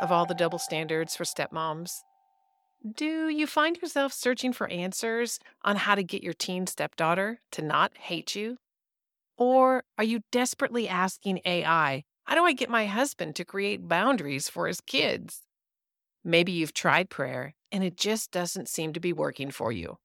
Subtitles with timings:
[0.00, 1.90] of all the double standards for stepmoms?
[2.94, 7.62] Do you find yourself searching for answers on how to get your teen stepdaughter to
[7.62, 8.56] not hate you?
[9.36, 14.48] Or are you desperately asking AI, how do I get my husband to create boundaries
[14.48, 15.40] for his kids?
[16.24, 19.98] Maybe you've tried prayer and it just doesn't seem to be working for you.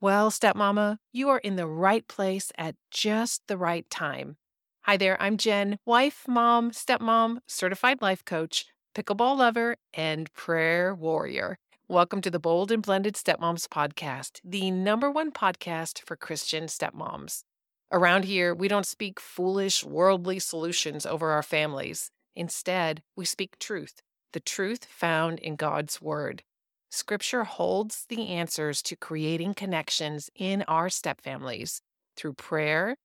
[0.00, 4.36] Well, stepmama, you are in the right place at just the right time.
[4.82, 11.56] Hi there, I'm Jen, wife, mom, stepmom, certified life coach, pickleball lover, and prayer warrior.
[11.88, 17.42] Welcome to the Bold and Blended Stepmoms podcast, the number one podcast for Christian stepmoms.
[17.90, 22.10] Around here, we don't speak foolish, worldly solutions over our families.
[22.36, 24.00] Instead, we speak truth,
[24.32, 26.42] the truth found in God's Word.
[26.90, 31.80] Scripture holds the answers to creating connections in our stepfamilies
[32.16, 32.96] through prayer,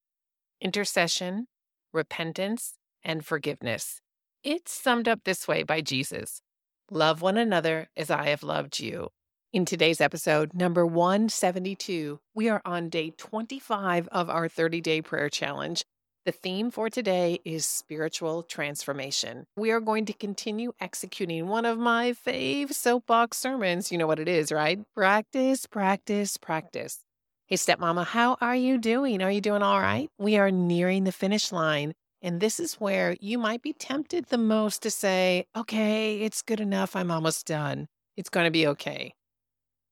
[0.60, 1.48] intercession,
[1.94, 2.74] repentance,
[3.04, 4.02] and forgiveness.
[4.44, 6.42] It's summed up this way by Jesus
[6.90, 9.10] Love one another as I have loved you.
[9.52, 15.28] In today's episode, number 172, we are on day 25 of our 30 day prayer
[15.28, 15.84] challenge.
[16.26, 19.46] The theme for today is spiritual transformation.
[19.58, 23.92] We are going to continue executing one of my fave soapbox sermons.
[23.92, 24.80] You know what it is, right?
[24.96, 27.00] Practice, practice, practice.
[27.48, 29.22] Hey, stepmama, how are you doing?
[29.22, 30.10] Are you doing all right?
[30.18, 31.94] We are nearing the finish line.
[32.28, 36.60] And this is where you might be tempted the most to say, okay, it's good
[36.60, 36.94] enough.
[36.94, 37.88] I'm almost done.
[38.18, 39.14] It's going to be okay.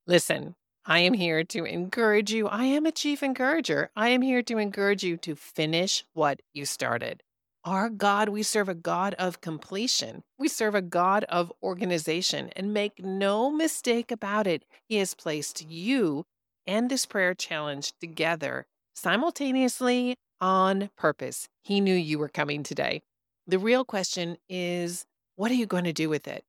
[0.06, 0.56] Listen,
[0.86, 2.50] I am here to encourage you.
[2.50, 3.90] I am a chief encourager.
[3.96, 7.24] I am here to encourage you to finish what you started.
[7.64, 10.22] Our God, we serve a God of completion.
[10.38, 12.50] We serve a God of organization.
[12.54, 16.26] And make no mistake about it, He has placed you
[16.68, 21.48] and this prayer challenge together simultaneously on purpose.
[21.64, 23.02] He knew you were coming today.
[23.48, 25.06] The real question is
[25.36, 26.44] what are you going to do with it?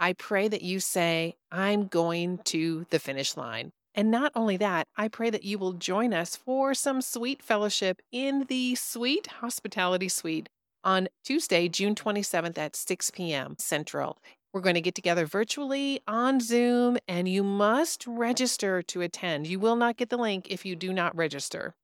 [0.00, 3.72] I pray that you say, I'm going to the finish line.
[3.94, 8.00] And not only that, I pray that you will join us for some sweet fellowship
[8.10, 10.48] in the Sweet Hospitality Suite
[10.82, 13.54] on Tuesday, June 27th at 6 p.m.
[13.58, 14.18] Central.
[14.52, 19.46] We're going to get together virtually on Zoom, and you must register to attend.
[19.46, 21.74] You will not get the link if you do not register.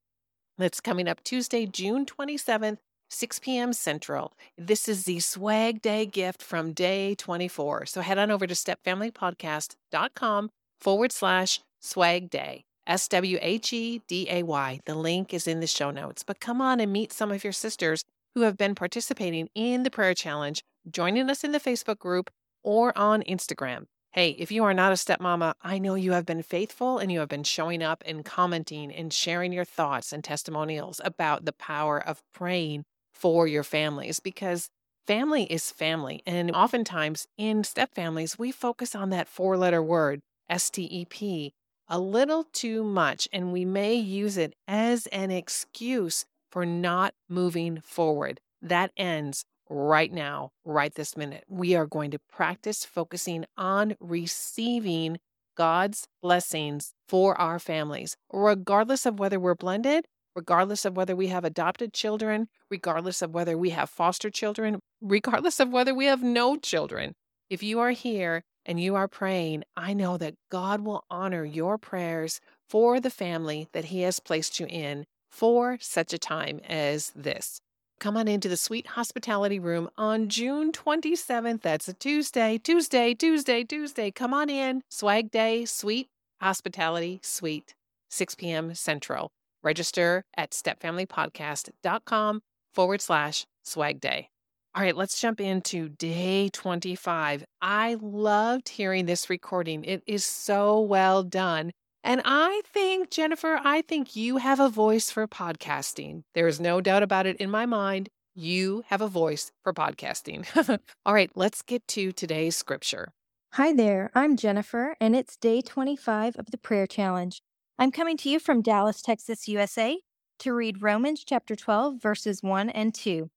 [0.59, 3.73] That's coming up Tuesday, June 27th, 6 p.m.
[3.73, 4.33] Central.
[4.59, 7.87] This is the swag day gift from day 24.
[7.87, 12.65] So head on over to stepfamilypodcast.com forward slash swag day.
[12.87, 14.81] S W H E D A Y.
[14.87, 16.23] The link is in the show notes.
[16.23, 18.03] But come on and meet some of your sisters
[18.35, 22.31] who have been participating in the prayer challenge, joining us in the Facebook group
[22.65, 23.87] or on Instagram.
[24.19, 27.21] Hey, if you are not a stepmama, I know you have been faithful and you
[27.21, 32.01] have been showing up and commenting and sharing your thoughts and testimonials about the power
[32.05, 32.83] of praying
[33.15, 34.71] for your families because
[35.07, 36.21] family is family.
[36.27, 40.19] And oftentimes in step families, we focus on that four letter word,
[40.51, 41.53] S T E P,
[41.87, 43.29] a little too much.
[43.33, 48.41] And we may use it as an excuse for not moving forward.
[48.61, 51.45] That ends right now, right this minute.
[51.49, 55.19] We are going to practice focusing on receiving
[55.57, 61.45] God's blessings for our families, regardless of whether we're blended, regardless of whether we have
[61.45, 66.57] adopted children, regardless of whether we have foster children, regardless of whether we have no
[66.57, 67.13] children.
[67.51, 71.79] If you are here and you are praying, I know that God will honor your
[71.79, 77.11] prayers for the family that He has placed you in for such a time as
[77.17, 77.61] this.
[78.01, 81.63] Come on into the Sweet Hospitality Room on June 27th.
[81.63, 84.13] That's a Tuesday, Tuesday, Tuesday, Tuesday.
[84.13, 84.83] Come on in.
[84.89, 86.09] Swag Day, Sweet
[86.41, 87.75] Hospitality Suite,
[88.11, 88.75] 6 p.m.
[88.75, 89.31] Central.
[89.65, 92.41] Register at stepfamilypodcast.com
[92.73, 94.29] forward slash swag day.
[94.77, 97.45] All right, let's jump into day 25.
[97.61, 99.83] I loved hearing this recording.
[99.83, 101.73] It is so well done.
[102.05, 106.23] And I think, Jennifer, I think you have a voice for podcasting.
[106.35, 108.09] There is no doubt about it in my mind.
[108.35, 110.47] You have a voice for podcasting.
[111.07, 113.13] All right, let's get to today's scripture.
[113.55, 117.43] Hi there, I'm Jennifer, and it's day 25 of the prayer challenge.
[117.79, 119.99] I'm coming to you from Dallas, Texas, USA,
[120.41, 123.31] to read Romans chapter 12, verses 1 and 2.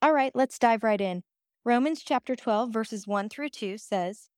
[0.00, 1.22] All right, let's dive right in.
[1.64, 4.28] Romans chapter 12, verses 1 through 2 says,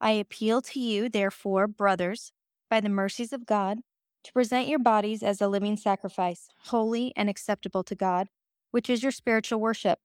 [0.00, 2.32] I appeal to you, therefore, brothers,
[2.68, 3.78] by the mercies of God,
[4.24, 8.28] to present your bodies as a living sacrifice, holy and acceptable to God,
[8.72, 9.98] which is your spiritual worship.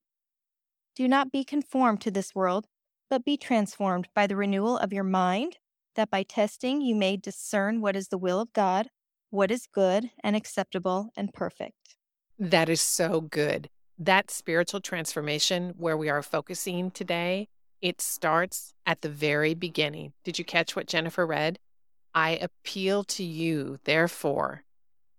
[0.95, 2.67] Do not be conformed to this world,
[3.09, 5.57] but be transformed by the renewal of your mind,
[5.95, 8.89] that by testing you may discern what is the will of God,
[9.29, 11.95] what is good and acceptable and perfect.
[12.37, 13.69] That is so good.
[13.97, 17.47] That spiritual transformation where we are focusing today
[17.81, 20.13] It starts at the very beginning.
[20.23, 21.57] Did you catch what Jennifer read?
[22.13, 24.63] I appeal to you, therefore,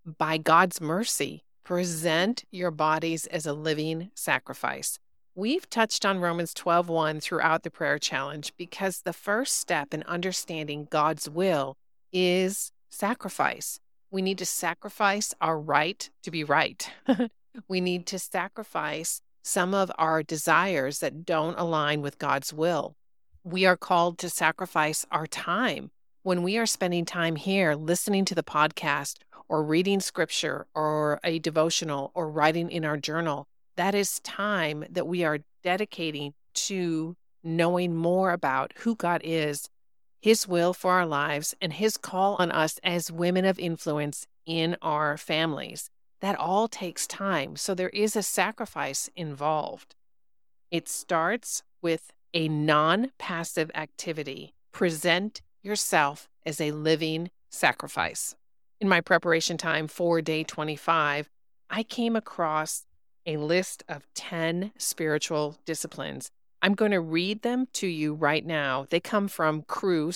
[0.04, 4.98] by God's mercy, present your bodies as a living sacrifice.
[5.34, 10.88] We've touched on Romans 12:1 throughout the prayer challenge because the first step in understanding
[10.90, 11.76] God's will
[12.12, 13.80] is sacrifice.
[14.10, 16.90] We need to sacrifice our right to be right.
[17.68, 22.94] we need to sacrifice some of our desires that don't align with God's will.
[23.42, 25.90] We are called to sacrifice our time.
[26.22, 31.38] When we are spending time here listening to the podcast or reading scripture or a
[31.38, 33.46] devotional or writing in our journal,
[33.76, 39.68] that is time that we are dedicating to knowing more about who God is
[40.22, 44.76] his will for our lives, and His call on us as women of influence in
[44.80, 45.90] our families.
[46.20, 47.56] That all takes time.
[47.56, 49.96] So there is a sacrifice involved.
[50.70, 54.54] It starts with a non passive activity.
[54.70, 58.34] Present yourself as a living sacrifice.
[58.80, 61.30] In my preparation time for day 25,
[61.70, 62.84] I came across
[63.24, 66.30] a list of 10 spiritual disciplines
[66.64, 68.86] I'm going to read them to you right now.
[68.90, 70.14] They come from cru.org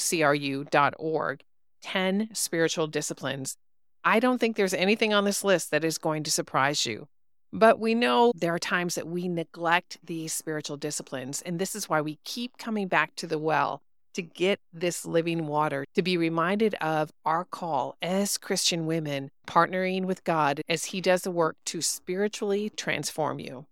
[1.83, 3.57] 10 spiritual disciplines.
[4.05, 7.09] I don't think there's anything on this list that is going to surprise you.
[7.53, 11.43] But we know there are times that we neglect these spiritual disciplines.
[11.43, 13.83] And this is why we keep coming back to the well
[14.17, 20.07] to get this living water, to be reminded of our call as Christian women, partnering
[20.07, 23.67] with God as He does the work to spiritually transform you.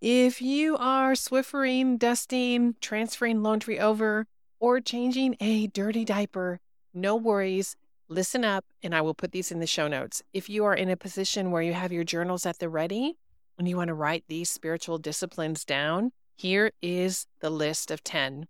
[0.00, 4.26] If you are Swiffering, dusting, transferring laundry over,
[4.60, 6.60] or changing a dirty diaper,
[6.92, 7.76] no worries.
[8.08, 10.22] Listen up, and I will put these in the show notes.
[10.32, 13.16] If you are in a position where you have your journals at the ready
[13.58, 18.46] and you want to write these spiritual disciplines down, here is the list of 10.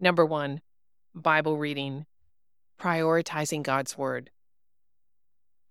[0.00, 0.60] Number one,
[1.14, 2.06] Bible reading,
[2.80, 4.30] prioritizing God's Word.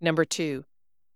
[0.02, 0.66] Number two,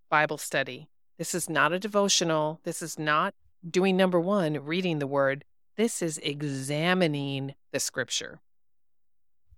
[0.10, 0.90] Bible study.
[1.18, 2.60] This is not a devotional.
[2.64, 3.36] This is not
[3.68, 5.46] doing number one, reading the word,
[5.78, 8.40] this is examining the scripture.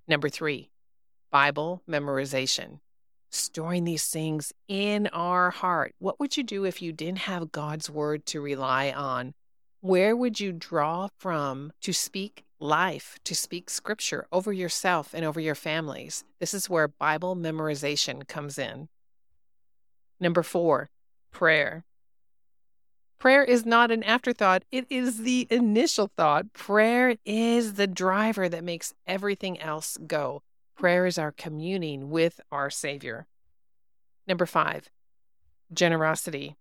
[0.08, 0.72] Number three,
[1.32, 2.80] Bible memorization,
[3.30, 5.96] storing these things in our heart.
[6.00, 9.34] What would you do if you didn't have God's word to rely on?
[9.83, 15.41] Where would you draw from to speak life, to speak scripture over yourself and over
[15.41, 16.24] your families?
[16.39, 18.88] This is where Bible memorization comes in.
[20.21, 20.89] Number four,
[21.31, 21.83] prayer.
[23.19, 26.53] Prayer is not an afterthought, it is the initial thought.
[26.53, 30.44] Prayer is the driver that makes everything else go.
[30.77, 33.27] Prayer is our communing with our Savior.
[34.27, 34.89] Number five,
[35.74, 36.56] generosity.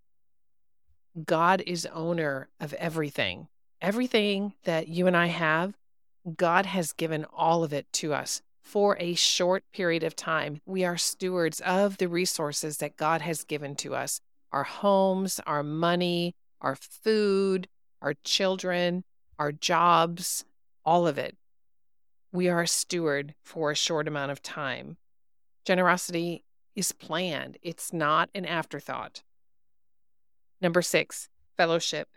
[1.25, 3.49] God is owner of everything.
[3.81, 5.75] Everything that you and I have,
[6.37, 10.61] God has given all of it to us for a short period of time.
[10.65, 14.21] We are stewards of the resources that God has given to us
[14.53, 17.69] our homes, our money, our food,
[18.01, 19.05] our children,
[19.39, 20.45] our jobs,
[20.85, 21.37] all of it.
[22.33, 24.97] We are a steward for a short amount of time.
[25.65, 26.45] Generosity
[26.75, 29.23] is planned, it's not an afterthought.
[30.63, 32.09] Number six, fellowship.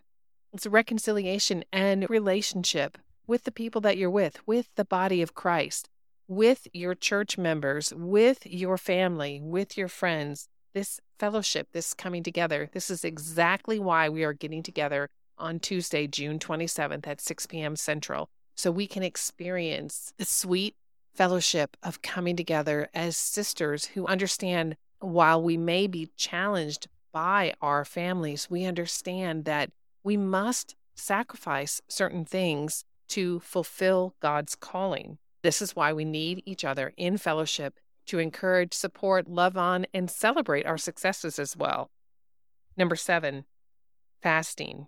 [0.54, 5.90] It's reconciliation and relationship with the people that you're with, with the body of Christ,
[6.28, 12.70] with your church members, with your family, with your friends, this fellowship, this coming together.
[12.72, 17.76] This is exactly why we are getting together on Tuesday, June 27th at 6 p.m.
[17.76, 20.76] Central, so we can experience the sweet
[21.16, 27.86] fellowship of coming together as sisters who understand while we may be challenged by our
[27.86, 29.72] families, we understand that
[30.04, 35.18] we must sacrifice certain things to fulfill God's calling.
[35.42, 40.12] This is why we need each other in fellowship to encourage, support, love on, and
[40.12, 41.90] celebrate our successes as well.
[42.76, 43.46] Number seven,
[44.22, 44.88] fasting.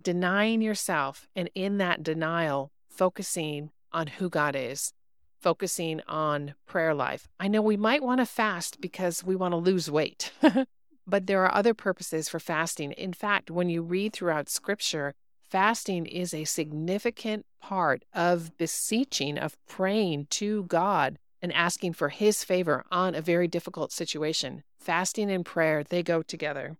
[0.00, 4.92] Denying yourself, and in that denial, focusing on who God is,
[5.40, 7.26] focusing on prayer life.
[7.40, 10.30] I know we might want to fast because we want to lose weight,
[11.08, 12.92] but there are other purposes for fasting.
[12.92, 19.56] In fact, when you read throughout scripture, fasting is a significant part of beseeching, of
[19.66, 24.64] praying to God and asking for His favor on a very difficult situation.
[24.78, 26.76] Fasting and prayer, they go together.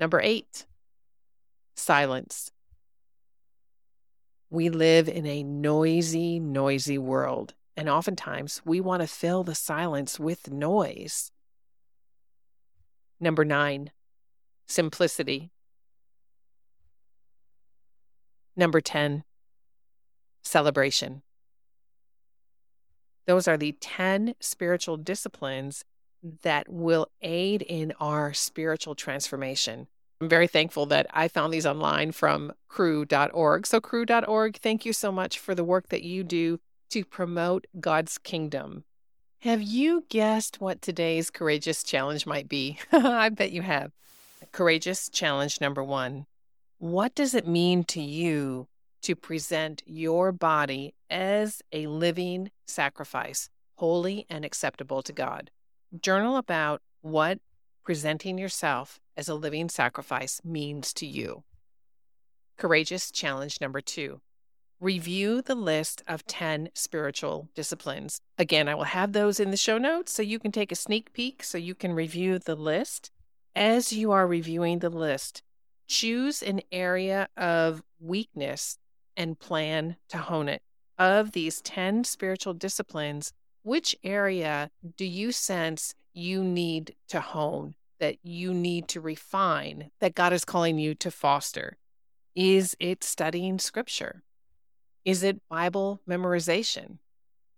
[0.00, 0.66] Number eight,
[1.76, 2.50] silence.
[4.50, 10.18] We live in a noisy, noisy world, and oftentimes we want to fill the silence
[10.18, 11.30] with noise.
[13.20, 13.90] Number nine,
[14.66, 15.50] simplicity.
[18.56, 19.24] Number 10,
[20.42, 21.22] celebration.
[23.26, 25.84] Those are the 10 spiritual disciplines
[26.42, 29.86] that will aid in our spiritual transformation.
[30.20, 33.66] I'm very thankful that I found these online from cru.org.
[33.66, 36.58] So, cru.org, thank you so much for the work that you do
[36.90, 38.84] to promote God's kingdom.
[39.42, 42.80] Have you guessed what today's courageous challenge might be?
[42.92, 43.92] I bet you have.
[44.50, 46.26] Courageous challenge number one
[46.78, 48.66] What does it mean to you
[49.02, 55.52] to present your body as a living sacrifice, holy and acceptable to God?
[56.02, 57.38] Journal about what
[57.84, 61.44] presenting yourself as a living sacrifice means to you.
[62.56, 64.20] Courageous challenge number two
[64.80, 68.20] review the list of 10 spiritual disciplines.
[68.38, 71.12] Again, I will have those in the show notes so you can take a sneak
[71.12, 73.10] peek so you can review the list.
[73.56, 75.42] As you are reviewing the list,
[75.88, 78.78] choose an area of weakness
[79.16, 80.62] and plan to hone it.
[80.96, 83.32] Of these 10 spiritual disciplines,
[83.62, 90.14] which area do you sense you need to hone, that you need to refine, that
[90.14, 91.76] God is calling you to foster?
[92.34, 94.22] Is it studying scripture?
[95.04, 96.98] Is it Bible memorization?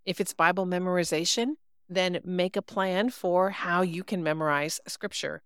[0.04, 1.54] If it's Bible memorization,
[1.88, 5.42] then make a plan for how you can memorize scripture.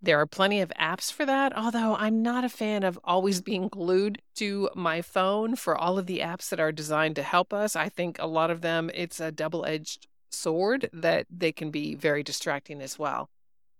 [0.00, 3.68] There are plenty of apps for that, although I'm not a fan of always being
[3.68, 7.74] glued to my phone for all of the apps that are designed to help us.
[7.74, 11.94] I think a lot of them, it's a double edged sword that they can be
[11.94, 13.28] very distracting as well.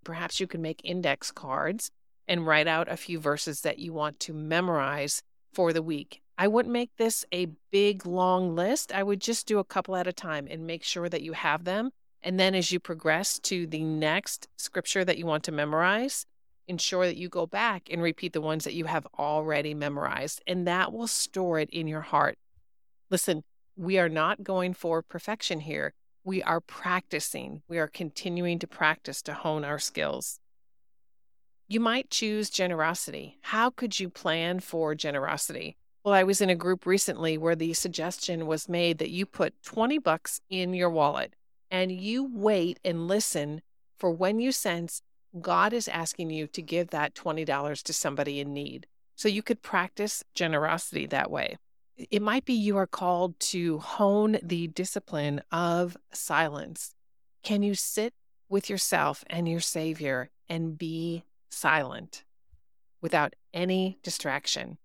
[0.02, 1.90] Perhaps you can make index cards
[2.26, 5.22] and write out a few verses that you want to memorize
[5.52, 6.22] for the week.
[6.38, 8.92] I wouldn't make this a big, long list.
[8.92, 11.64] I would just do a couple at a time and make sure that you have
[11.64, 11.90] them.
[12.22, 16.24] And then as you progress to the next scripture that you want to memorize,
[16.66, 20.66] ensure that you go back and repeat the ones that you have already memorized, and
[20.66, 22.38] that will store it in your heart.
[23.10, 23.42] Listen,
[23.76, 25.92] we are not going for perfection here
[26.28, 27.62] we are practicing.
[27.68, 30.40] We are continuing to practice to hone our skills.
[31.66, 33.38] You might choose generosity.
[33.40, 35.77] How could you plan for generosity?
[36.04, 39.62] Well, I was in a group recently where the suggestion was made that you put
[39.62, 41.34] 20 bucks in your wallet
[41.70, 43.62] and you wait and listen
[43.98, 45.02] for when you sense
[45.40, 48.86] God is asking you to give that $20 to somebody in need.
[49.16, 51.56] So you could practice generosity that way
[52.10, 56.94] it might be you are called to hone the discipline of silence.
[57.42, 58.14] Can you sit
[58.48, 62.24] with yourself and your Savior and be silent
[63.00, 64.78] without any distraction?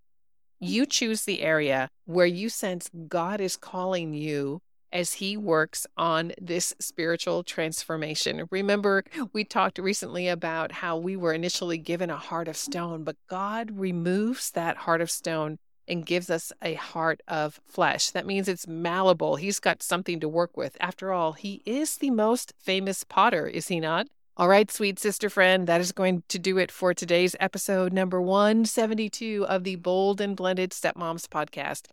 [0.64, 6.32] You choose the area where you sense God is calling you as He works on
[6.40, 8.46] this spiritual transformation.
[8.50, 13.16] Remember, we talked recently about how we were initially given a heart of stone, but
[13.28, 18.10] God removes that heart of stone and gives us a heart of flesh.
[18.10, 19.36] That means it's malleable.
[19.36, 20.78] He's got something to work with.
[20.80, 24.06] After all, he is the most famous potter, is he not?
[24.36, 28.20] All right, sweet sister friend, that is going to do it for today's episode number
[28.20, 31.86] 172 of the Bold and Blended Stepmoms podcast.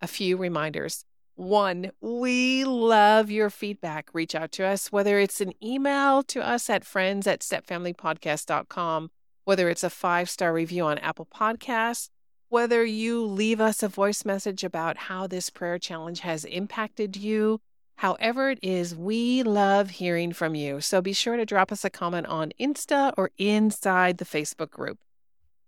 [0.00, 1.04] A few reminders.
[1.36, 4.08] One, we love your feedback.
[4.12, 9.12] Reach out to us, whether it's an email to us at friends at stepfamilypodcast.com,
[9.44, 12.08] whether it's a five star review on Apple Podcasts,
[12.48, 17.60] whether you leave us a voice message about how this prayer challenge has impacted you.
[18.02, 20.80] However, it is, we love hearing from you.
[20.80, 24.98] So be sure to drop us a comment on Insta or inside the Facebook group.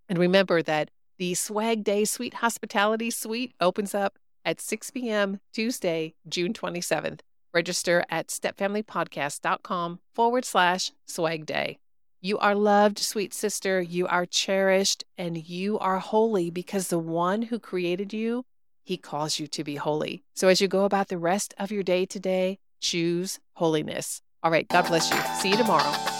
[0.08, 5.38] And remember that the Swag Day Sweet Hospitality Suite opens up at 6 p.m.
[5.52, 7.20] Tuesday, June 27th.
[7.52, 11.78] Register at stepfamilypodcast.com forward slash swag day.
[12.20, 13.80] You are loved, sweet sister.
[13.80, 18.44] You are cherished and you are holy because the one who created you,
[18.84, 20.22] he calls you to be holy.
[20.34, 24.22] So as you go about the rest of your day today, choose holiness.
[24.42, 24.68] All right.
[24.68, 25.18] God bless you.
[25.40, 26.13] See you tomorrow.